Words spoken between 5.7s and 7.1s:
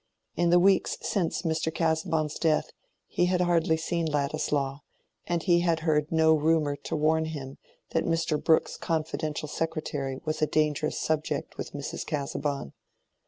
heard no rumor to